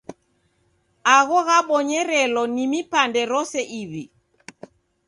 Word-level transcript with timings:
Agho 1.15 1.39
ghabonyerelo 1.47 2.43
ni 2.53 2.63
mipande 2.71 3.21
rose 3.31 3.61
iw'i. 3.81 4.03